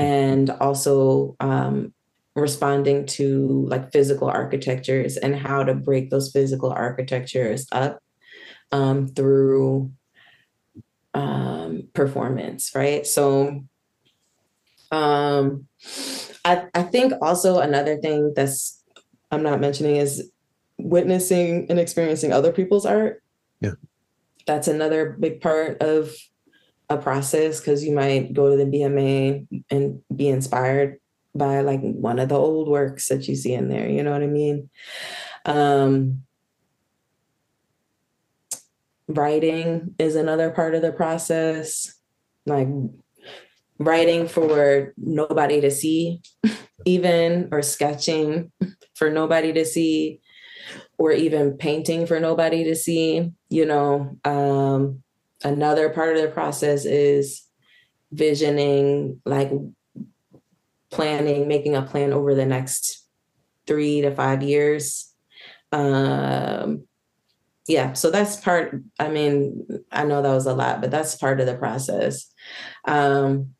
[0.00, 1.92] and also um,
[2.34, 8.00] responding to like physical architectures and how to break those physical architectures up
[8.72, 9.90] um, through
[11.14, 13.06] um, performance, right?
[13.06, 13.64] So
[14.92, 15.66] um,
[16.44, 18.82] I, I think also another thing that's
[19.30, 20.30] I'm not mentioning is
[20.78, 23.22] witnessing and experiencing other people's art.
[23.60, 23.74] Yeah.
[24.46, 26.12] That's another big part of
[26.90, 30.98] a process because you might go to the BMA and be inspired
[31.34, 33.88] by like one of the old works that you see in there.
[33.88, 34.68] You know what I mean?
[35.46, 36.22] Um,
[39.06, 41.94] writing is another part of the process.
[42.44, 42.68] Like
[43.78, 46.22] writing for nobody to see,
[46.84, 48.50] even, or sketching
[48.94, 50.20] for nobody to see,
[50.98, 53.30] or even painting for nobody to see.
[53.48, 55.04] You know, um,
[55.44, 57.42] another part of the process is
[58.12, 59.50] visioning, like
[60.90, 63.06] planning, making a plan over the next
[63.66, 65.14] three to five years.
[65.72, 66.84] Um,
[67.68, 68.82] yeah, so that's part.
[68.98, 72.32] I mean, I know that was a lot, but that's part of the process.
[72.84, 73.54] Um,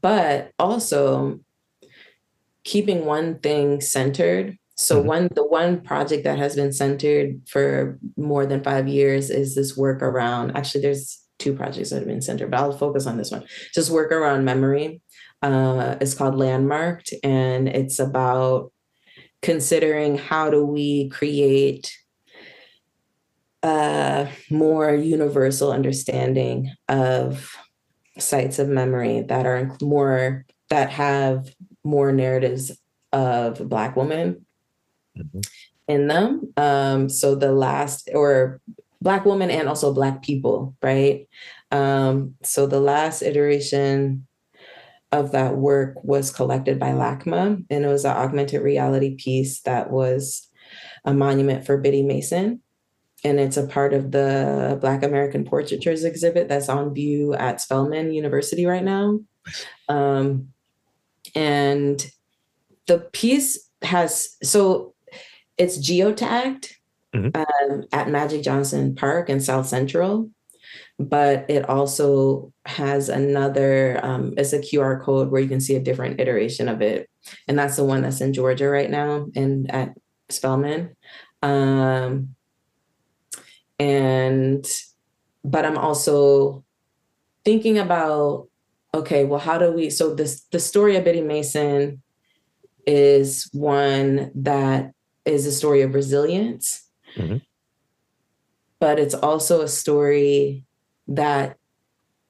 [0.00, 1.40] but also
[2.64, 4.56] keeping one thing centered.
[4.76, 5.08] So mm-hmm.
[5.08, 9.76] one the one project that has been centered for more than five years is this
[9.76, 10.56] work around.
[10.56, 13.44] Actually, there's two projects that have been centered, but I'll focus on this one.
[13.74, 15.02] Just work around memory.
[15.42, 18.72] Uh, it's called Landmarked, and it's about
[19.42, 21.92] considering how do we create
[23.64, 27.56] a more universal understanding of
[28.18, 31.52] sites of memory that are more that have
[31.84, 32.72] more narratives
[33.12, 34.44] of black women
[35.16, 35.40] mm-hmm.
[35.88, 38.60] in them um, so the last or
[39.00, 41.28] black women and also black people right
[41.70, 44.26] um, so the last iteration
[45.10, 49.90] of that work was collected by LACMA and it was an augmented reality piece that
[49.90, 50.48] was
[51.04, 52.62] a monument for biddy mason
[53.24, 58.12] and it's a part of the Black American Portraitures exhibit that's on view at Spelman
[58.12, 59.20] University right now.
[59.88, 60.48] Um,
[61.34, 62.04] and
[62.86, 64.91] the piece has so
[65.58, 66.72] it's geotagged
[67.14, 67.36] mm-hmm.
[67.36, 70.30] um, at Magic Johnson Park in South Central,
[70.98, 75.80] but it also has another um, it's a QR code where you can see a
[75.80, 77.08] different iteration of it,
[77.48, 79.94] and that's the one that's in Georgia right now and at
[80.28, 80.96] Spelman.
[81.42, 82.34] Um,
[83.82, 84.64] and
[85.44, 86.64] but i'm also
[87.44, 88.48] thinking about
[88.94, 92.00] okay well how do we so this the story of biddy mason
[92.86, 94.91] is one that
[95.24, 97.36] is a story of resilience mm-hmm.
[98.80, 100.64] but it's also a story
[101.08, 101.56] that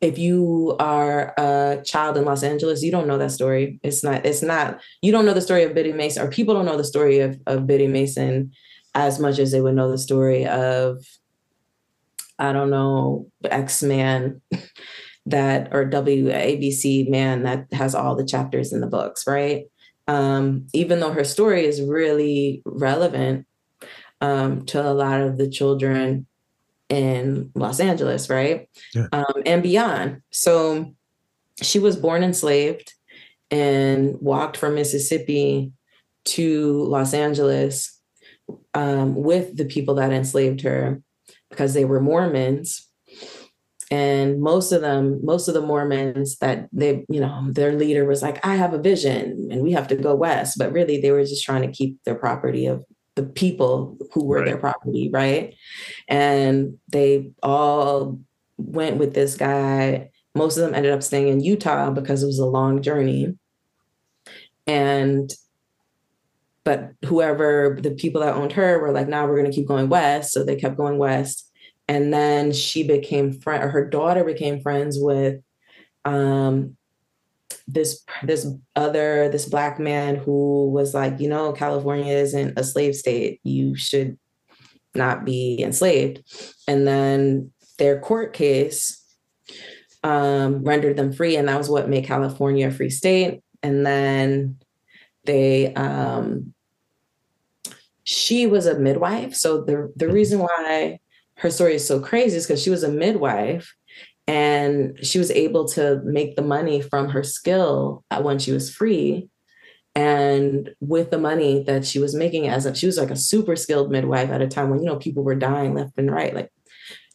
[0.00, 3.78] if you are a child in Los Angeles, you don't know that story.
[3.85, 6.64] It's not, it's not, you don't know the story of Biddy Mason, or people don't
[6.64, 8.50] know the story of, of Biddy Mason
[8.96, 10.98] as much as they would know the story of
[12.38, 14.40] I don't know, X Man
[15.26, 19.66] that or WABC man that has all the chapters in the books, right?
[20.09, 23.47] Um, even though her story is really relevant
[24.21, 26.27] um, to a lot of the children
[26.88, 28.69] in Los Angeles, right?
[28.95, 29.07] Yeah.
[29.12, 30.23] Um, and beyond.
[30.31, 30.95] So
[31.61, 32.93] she was born enslaved
[33.51, 35.73] and walked from Mississippi
[36.25, 38.01] to Los Angeles
[38.75, 41.03] um, with the people that enslaved her
[41.51, 42.88] because they were Mormons.
[43.92, 48.22] And most of them, most of the Mormons that they, you know, their leader was
[48.22, 50.57] like, I have a vision and we have to go west.
[50.57, 54.38] But really, they were just trying to keep their property of the people who were
[54.38, 54.46] right.
[54.46, 55.55] their property, right?
[56.09, 58.18] And they all
[58.57, 60.09] went with this guy.
[60.35, 63.37] Most of them ended up staying in Utah because it was a long journey.
[64.66, 65.31] And
[66.64, 69.68] but whoever the people that owned her were like, now nah, we're going to keep
[69.68, 70.33] going west.
[70.33, 71.52] So they kept going west.
[71.92, 75.42] And then she became friend, or her daughter became friends with
[76.07, 76.74] um,
[77.68, 82.96] this this other this black man who was like, you know, California isn't a slave
[82.96, 83.40] state.
[83.44, 84.18] You should
[84.94, 86.22] not be enslaved.
[86.66, 88.98] And then their court case
[90.02, 93.42] um, rendered them free, and that was what made California a free state.
[93.62, 94.56] And then
[95.27, 96.54] they um,
[98.04, 100.98] she was a midwife so the the reason why
[101.43, 103.75] her story is so crazy is because she was a midwife
[104.29, 109.29] and she was able to make the money from her skill when she was free
[109.97, 113.57] and with the money that she was making as a she was like a super
[113.57, 116.51] skilled midwife at a time when you know people were dying left and right like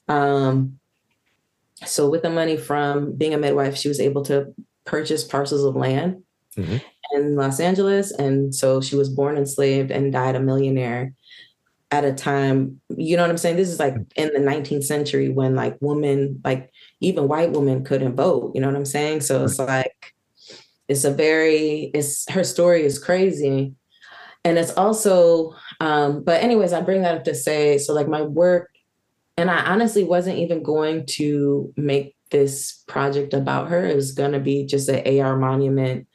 [0.09, 0.77] um
[1.85, 4.53] so with the money from being a midwife she was able to
[4.85, 6.21] purchase parcels of land
[6.57, 6.77] mm-hmm
[7.11, 8.11] in Los Angeles.
[8.11, 11.13] And so she was born enslaved and died a millionaire
[11.91, 13.55] at a time, you know what I'm saying?
[13.55, 18.15] This is like in the 19th century when like women, like even white women couldn't
[18.15, 19.21] vote, you know what I'm saying?
[19.21, 20.13] So it's like,
[20.87, 23.73] it's a very, it's her story is crazy.
[24.43, 28.21] and it's also um but anyways i bring that up to say so like my
[28.21, 28.69] work
[29.35, 34.31] and i honestly wasn't even going to make this project about her it was going
[34.31, 36.07] to be just an ar monument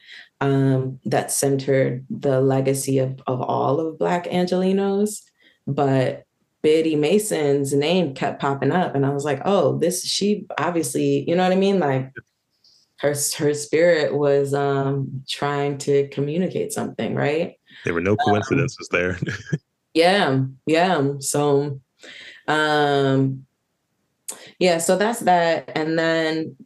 [0.43, 5.23] um, that centered the legacy of, of all of Black Angelenos.
[5.67, 6.25] But
[6.63, 8.95] Biddy Mason's name kept popping up.
[8.95, 11.81] And I was like, oh, this, she obviously, you know what I mean?
[11.81, 12.13] Like
[13.01, 17.57] her, her spirit was um, trying to communicate something, right?
[17.85, 19.19] There were no coincidences um, there.
[19.95, 20.45] yeah.
[20.67, 21.13] Yeah.
[21.19, 21.81] So,
[22.47, 23.45] um,
[24.59, 25.73] yeah, so that's that.
[25.75, 26.57] And then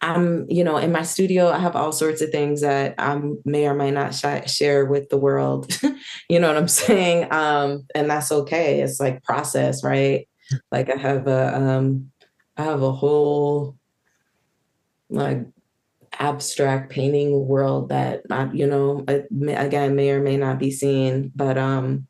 [0.00, 3.66] I'm, you know, in my studio, I have all sorts of things that I may
[3.66, 5.76] or may not sh- share with the world.
[6.28, 7.32] you know what I'm saying?
[7.32, 8.80] Um, and that's okay.
[8.80, 10.28] It's like process, right?
[10.70, 12.12] Like I have a, um,
[12.56, 13.76] I have a whole
[15.10, 15.44] like
[16.18, 21.32] abstract painting world that I, you know, may, again may or may not be seen,
[21.34, 22.06] but um,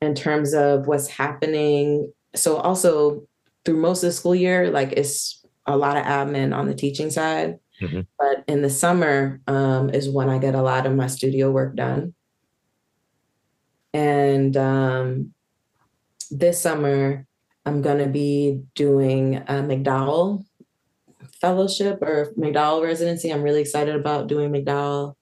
[0.00, 3.26] in terms of what's happening, so also
[3.64, 5.37] through most of the school year, like it's
[5.68, 7.58] a lot of admin on the teaching side.
[7.80, 8.00] Mm-hmm.
[8.18, 11.76] But in the summer um, is when I get a lot of my studio work
[11.76, 12.14] done.
[13.94, 15.34] And um,
[16.30, 17.26] this summer,
[17.64, 20.44] I'm going to be doing a MacDowell
[21.40, 23.30] fellowship or MacDowell residency.
[23.30, 25.14] I'm really excited about doing MacDowell.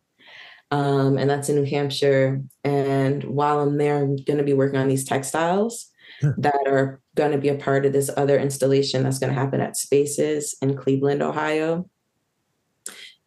[0.71, 2.43] Um, and that's in New Hampshire.
[2.65, 5.91] And while I'm there, I'm going to be working on these textiles
[6.23, 9.61] that are going to be a part of this other installation that's going to happen
[9.61, 11.89] at Spaces in Cleveland, Ohio.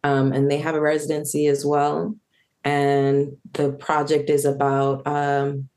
[0.02, 2.16] Um, and they have a residency as well.
[2.64, 5.68] And the project is about um,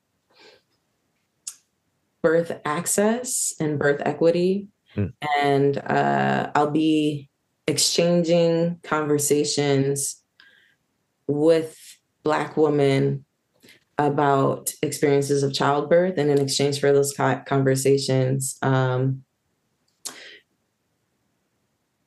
[2.22, 4.68] birth access and birth equity.
[4.96, 5.14] Mm.
[5.42, 7.30] And uh, I'll be
[7.68, 10.22] exchanging conversations
[11.28, 11.78] with
[12.24, 13.26] Black women
[13.98, 17.14] about experiences of childbirth and in exchange for those
[17.46, 19.24] conversations um,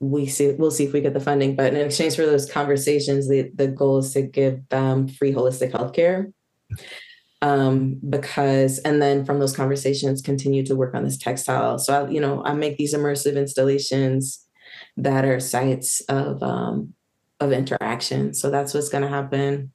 [0.01, 3.28] we see we'll see if we get the funding but in exchange for those conversations
[3.28, 6.32] the, the goal is to give them free holistic healthcare.
[7.43, 11.78] Um, because and then from those conversations continue to work on this textile.
[11.78, 14.43] So I, you know i make these immersive installations
[14.97, 16.95] that are sites of um,
[17.41, 18.32] of interaction.
[18.34, 19.72] So that's what's going to happen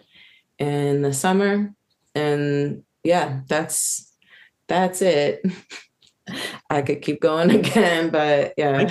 [0.57, 1.73] in the summer
[2.15, 4.11] and yeah, that's
[4.67, 5.45] that's it.
[6.69, 8.89] I could keep going again, but yeah.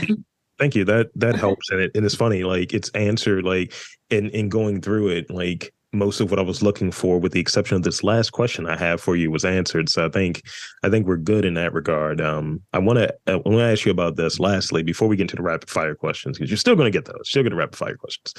[0.58, 0.84] Thank you.
[0.84, 2.44] That that helps, and it and it's funny.
[2.44, 3.44] Like it's answered.
[3.44, 3.72] Like
[4.10, 7.40] in in going through it, like most of what I was looking for, with the
[7.40, 9.88] exception of this last question I have for you, was answered.
[9.88, 10.42] So I think
[10.82, 12.20] I think we're good in that regard.
[12.20, 15.22] Um, I want to I want to ask you about this lastly before we get
[15.22, 17.28] into the rapid fire questions because you're still going to get those.
[17.28, 18.34] Still going to rapid fire questions.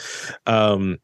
[0.45, 0.97] Um,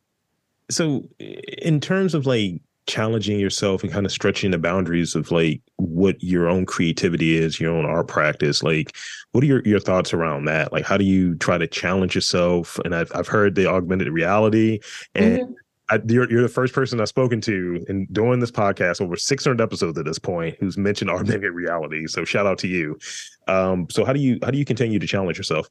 [0.70, 5.62] so in terms of like challenging yourself and kind of stretching the boundaries of like
[5.76, 8.64] what your own creativity is, your own art practice.
[8.64, 8.96] Like,
[9.34, 10.72] what are your, your thoughts around that?
[10.72, 12.80] Like, how do you try to challenge yourself?
[12.86, 14.80] And I've, I've heard the augmented reality
[15.14, 15.54] and mm-hmm.
[15.90, 19.62] I, you're, you're the first person I've spoken to in doing this podcast over 600
[19.62, 22.08] episodes at this point who's mentioned augmented reality.
[22.08, 22.98] So shout out to you.
[23.48, 25.70] Um, so how do you how do you continue to challenge yourself?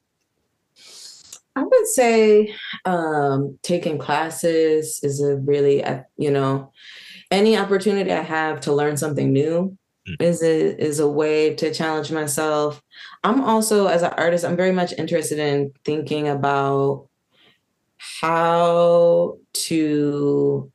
[1.55, 2.53] I would say
[2.85, 6.71] um, taking classes is a really, uh, you know,
[7.31, 10.21] any opportunity I have to learn something new mm.
[10.21, 12.81] is a is a way to challenge myself.
[13.23, 17.07] I'm also as an artist, I'm very much interested in thinking about
[18.21, 20.71] how to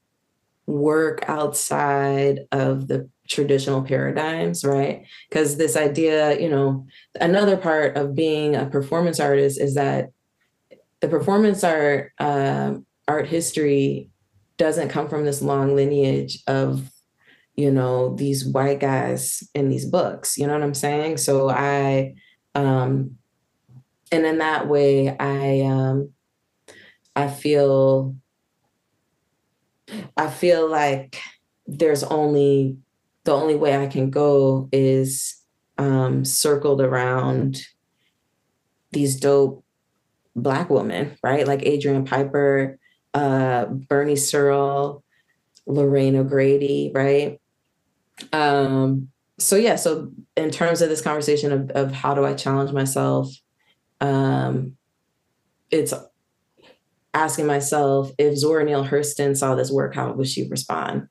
[0.66, 5.04] work outside of the traditional paradigms, right?
[5.28, 6.86] Because this idea, you know,
[7.20, 10.10] another part of being a performance artist is that
[11.00, 12.74] the performance art uh,
[13.08, 14.08] art history
[14.62, 16.88] doesn't come from this long lineage of
[17.56, 21.16] you know these white guys in these books you know what i'm saying?
[21.16, 22.14] So i
[22.54, 23.16] um
[24.12, 26.10] and in that way i um
[27.16, 28.14] i feel
[30.16, 31.18] i feel like
[31.66, 32.76] there's only
[33.24, 35.42] the only way i can go is
[35.78, 37.62] um circled around
[38.92, 39.64] these dope
[40.36, 41.48] black women right?
[41.48, 42.78] Like adrian piper
[43.14, 45.02] uh, Berni Searle,
[45.66, 47.40] Lorraine O'Grady, right?
[48.32, 49.08] Um,
[49.38, 53.28] so yeah, so in terms of this conversation of, of how do I challenge myself,
[54.00, 54.76] um,
[55.70, 55.94] it's
[57.14, 61.08] asking myself if Zora Neale Hurston saw this work, how would she respond?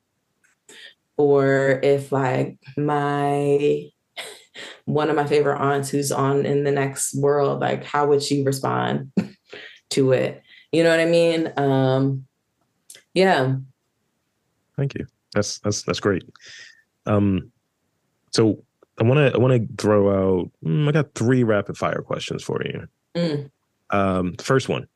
[1.16, 3.90] Or if like my
[4.84, 8.42] one of my favorite aunts who's on in the next world, like how would she
[8.42, 9.12] respond
[9.90, 10.42] to it?
[10.72, 11.52] You know what I mean?
[11.56, 12.26] Um,
[13.14, 13.56] yeah.
[14.76, 15.06] Thank you.
[15.34, 16.24] That's that's that's great.
[17.06, 17.52] Um,
[18.30, 18.62] so
[18.98, 20.50] I want to I want to throw out.
[20.64, 22.88] Mm, I got three rapid fire questions for you.
[23.14, 23.50] Mm.
[23.90, 24.86] Um, the first one: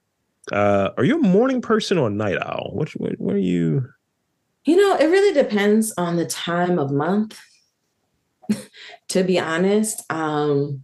[0.52, 2.70] uh, Are you a morning person or a night owl?
[2.72, 3.86] What what, what are you?
[4.64, 7.38] You know, it really depends on the time of month.
[9.08, 10.82] to be honest, um,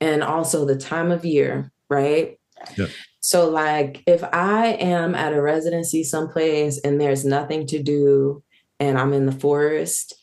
[0.00, 2.38] and also the time of year, right?
[2.76, 2.86] Yeah.
[3.22, 8.42] So, like, if I am at a residency someplace and there's nothing to do,
[8.80, 10.14] and I'm in the forest,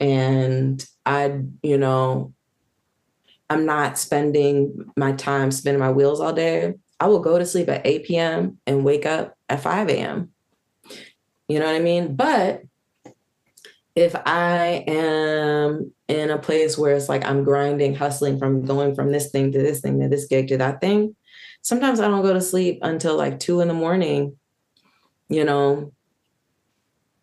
[0.00, 2.32] and I, you know,
[3.50, 7.68] I'm not spending my time spinning my wheels all day, I will go to sleep
[7.68, 8.58] at 8 p.m.
[8.66, 10.30] and wake up at 5 a.m.
[11.48, 12.16] You know what I mean?
[12.16, 12.62] But
[13.94, 19.12] if I am in a place where it's like I'm grinding, hustling from going from
[19.12, 21.14] this thing to this thing to this gig to that thing,
[21.66, 24.36] sometimes I don't go to sleep until like two in the morning,
[25.28, 25.92] you know.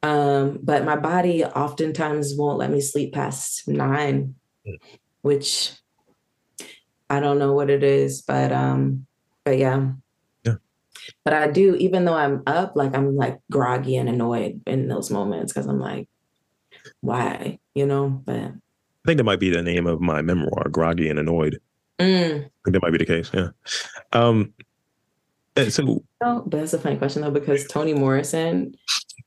[0.04, 4.36] Um, but my body oftentimes won't let me sleep past nine,
[4.66, 4.74] hmm.
[5.22, 5.72] which
[7.10, 9.08] I don't know what it is, but um,
[9.46, 9.92] but yeah.
[10.44, 10.56] Yeah.
[11.24, 15.10] But I do, even though I'm up, like I'm like groggy and annoyed in those
[15.10, 16.10] moments because I'm like,
[17.00, 18.10] why, you know?
[18.10, 21.62] But I think that might be the name of my memoir, Groggy and Annoyed.
[21.98, 22.50] Mm.
[22.66, 23.30] That might be the case.
[23.34, 23.50] Yeah.
[24.14, 24.54] Um,
[25.70, 28.74] so, oh, but that's a funny question though, because Toni Morrison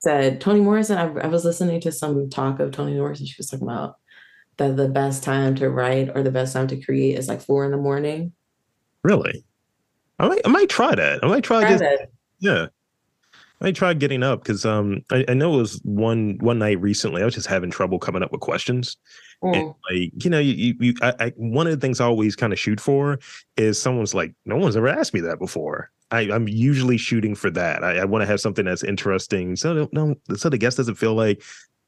[0.01, 3.27] said, Toni Morrison, I, I was listening to some talk of Toni Morrison.
[3.27, 3.97] She was talking about
[4.57, 7.65] that the best time to write or the best time to create is like four
[7.65, 8.33] in the morning.
[9.05, 9.45] Really?
[10.19, 11.23] I might, I might try that.
[11.23, 12.11] I might try, try just, that.
[12.41, 12.67] Yeah.
[13.61, 17.23] I tried getting up because um I, I, know it was one one night recently.
[17.23, 18.97] I was just having trouble coming up with questions.
[19.43, 19.75] Mm.
[19.91, 22.59] Like you know, you, you I, I, one of the things I always kind of
[22.59, 23.19] shoot for
[23.57, 25.91] is someone's like, no one's ever asked me that before.
[26.11, 27.83] I, am usually shooting for that.
[27.83, 31.15] I, I want to have something that's interesting, so no, so the guest doesn't feel
[31.15, 31.43] like,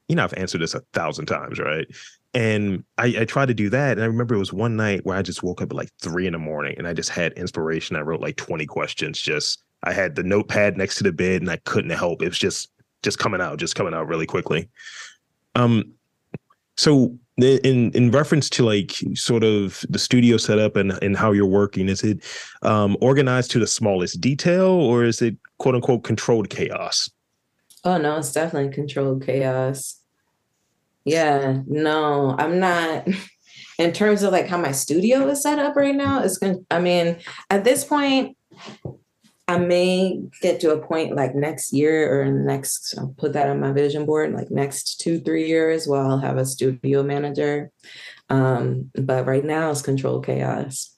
[0.09, 1.86] you know, I've answered this a thousand times, right?
[2.34, 5.16] And I, I tried to do that, and I remember it was one night where
[5.16, 7.96] I just woke up at like three in the morning, and I just had inspiration.
[7.96, 11.51] I wrote like 20 questions just I had the notepad next to the bed and
[11.51, 12.22] I couldn't help.
[12.22, 12.70] It was just
[13.03, 14.68] just coming out, just coming out really quickly.
[15.55, 15.92] Um,
[16.76, 21.47] so in in reference to like sort of the studio setup and and how you're
[21.47, 22.24] working, is it
[22.62, 27.11] um, organized to the smallest detail or is it quote unquote controlled chaos?
[27.84, 30.01] Oh no, it's definitely controlled chaos.
[31.05, 33.09] Yeah, no, I'm not.
[33.78, 36.66] In terms of like how my studio is set up right now, it's going.
[36.68, 37.18] I mean,
[37.49, 38.36] at this point,
[39.49, 43.61] I may get to a point like next year or next, I'll put that on
[43.61, 47.70] my vision board, like next two, three years where I'll have a studio manager.
[48.28, 50.94] Um, but right now it's control chaos.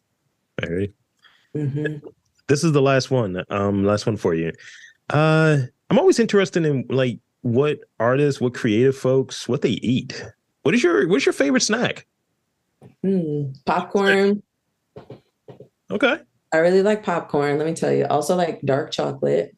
[0.61, 0.93] Very.
[1.55, 2.07] Mm-hmm.
[2.49, 3.45] This is the last one.
[3.51, 4.51] Um, last one for you.
[5.11, 10.25] Uh, I'm always interested in like what artists, what creative folks, what they eat.
[10.63, 12.07] What is your what's your favorite snack?
[13.05, 14.43] Mm, popcorn.
[15.91, 16.19] Okay.
[16.53, 17.59] I really like popcorn.
[17.59, 18.07] Let me tell you.
[18.09, 19.57] Also like dark chocolate.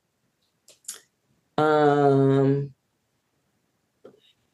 [1.56, 2.74] Um,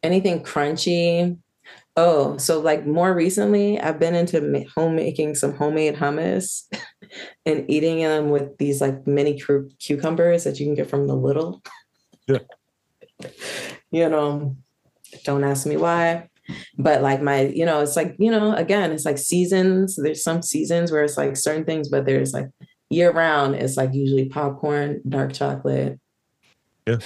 [0.03, 1.39] anything crunchy.
[1.97, 6.65] Oh, so like more recently, I've been into homemaking some homemade hummus
[7.47, 11.17] and eating them with these like mini cu- cucumbers that you can get from the
[11.17, 11.61] little.
[12.29, 12.39] Yeah.
[13.91, 14.57] you know,
[15.25, 16.29] don't ask me why
[16.79, 20.43] but like my you know it's like you know again it's like seasons there's some
[20.43, 22.49] seasons where it's like certain things but there's like
[22.91, 25.99] year round it's like usually popcorn dark chocolate
[26.87, 26.99] yeah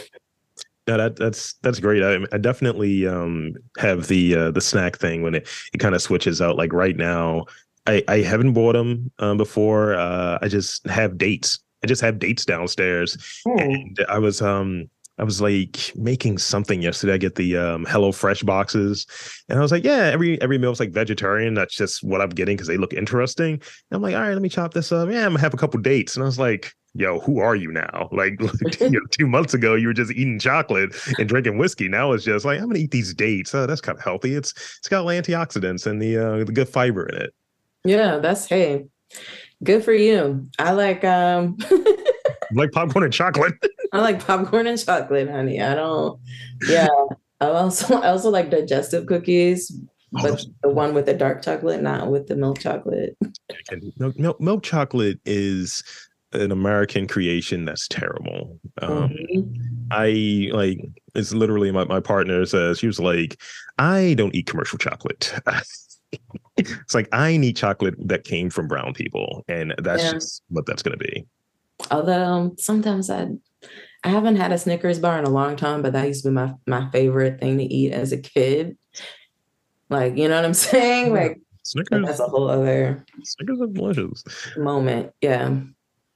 [0.89, 2.03] yeah, that, that's that's great.
[2.03, 6.03] I, I definitely um, have the uh, the snack thing when it, it kind of
[6.03, 6.57] switches out.
[6.57, 7.45] Like right now,
[7.87, 9.95] I, I haven't bought them um, before.
[9.95, 11.61] Uh, I just have dates.
[11.85, 13.17] I just have dates downstairs,
[13.47, 13.61] mm.
[13.61, 14.89] and I was um
[15.23, 17.13] I was like making something yesterday.
[17.13, 19.07] I get the um, Hello Fresh boxes,
[19.49, 21.55] and I was like, yeah, every every meal's like vegetarian.
[21.55, 23.53] That's just what I'm getting because they look interesting.
[23.53, 23.63] And
[23.93, 25.09] I'm like, all right, let me chop this up.
[25.09, 27.71] Yeah, I'm gonna have a couple dates, and I was like, yo, who are you
[27.71, 28.09] now?
[28.13, 28.41] Like,
[28.81, 31.87] you know, two months ago, you were just eating chocolate and drinking whiskey.
[31.89, 33.55] Now it's just like I'm gonna eat these dates.
[33.55, 34.35] Oh, that's kind of healthy.
[34.35, 37.33] It's it's got antioxidants and the uh, the good fiber in it.
[37.85, 38.87] Yeah, that's hey,
[39.63, 40.49] good for you.
[40.59, 41.59] I like um
[42.55, 43.55] like popcorn and chocolate.
[43.93, 45.61] I like popcorn and chocolate, honey.
[45.61, 46.21] I don't.
[46.67, 46.89] Yeah,
[47.41, 49.73] I also I also like digestive cookies,
[50.17, 53.17] oh, but the one with the dark chocolate, not with the milk chocolate.
[53.99, 55.83] Milk, milk, milk chocolate is
[56.33, 58.59] an American creation that's terrible.
[58.81, 59.63] Um, mm-hmm.
[59.91, 60.81] I like
[61.15, 63.41] it's literally my, my partner says she was like,
[63.79, 65.35] I don't eat commercial chocolate.
[66.57, 70.13] it's like I need chocolate that came from brown people, and that's yeah.
[70.13, 71.27] just what that's gonna be.
[71.91, 73.29] Although sometimes I
[74.05, 76.35] I haven't had a Snickers bar in a long time, but that used to be
[76.35, 78.77] my my favorite thing to eat as a kid.
[79.89, 81.13] Like, you know what I'm saying?
[81.13, 82.07] Like Snickers.
[82.07, 84.25] That's a whole other Snickers are delicious
[84.57, 85.13] moment.
[85.21, 85.59] Yeah.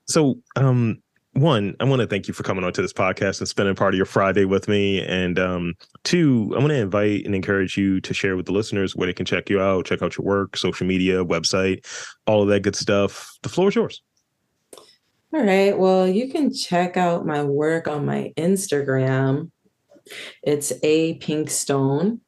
[0.08, 1.02] So, um,
[1.36, 3.92] one, I want to thank you for coming on to this podcast and spending part
[3.92, 5.02] of your Friday with me.
[5.02, 8.96] And um, two, I want to invite and encourage you to share with the listeners
[8.96, 11.84] where they can check you out, check out your work, social media, website,
[12.26, 13.36] all of that good stuff.
[13.42, 14.02] The floor is yours.
[15.36, 15.78] All right.
[15.78, 19.50] Well, you can check out my work on my Instagram.
[20.42, 22.20] It's a pinkstone.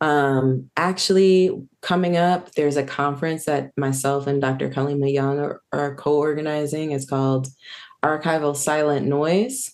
[0.00, 4.68] Um, actually, coming up, there's a conference that myself and Dr.
[4.68, 6.90] Kalima Young are, are co-organizing.
[6.90, 7.46] It's called
[8.04, 9.72] Archival Silent Noise.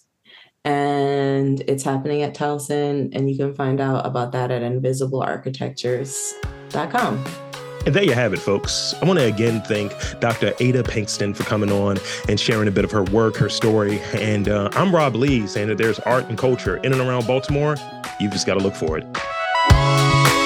[0.67, 7.52] And it's happening at Towson, and you can find out about that at invisiblearchitectures.com.
[7.85, 8.95] And there you have it, folks.
[9.03, 10.55] I want to again thank Dr.
[10.61, 14.01] Ada Pinkston for coming on and sharing a bit of her work, her story.
[14.15, 17.77] And uh, I'm Rob Lee, saying that there's art and culture in and around Baltimore.
[18.21, 20.42] You've just got to look for it.